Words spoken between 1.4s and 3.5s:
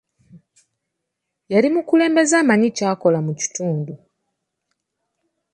Yali mukulembeze amanyi ky'akola mu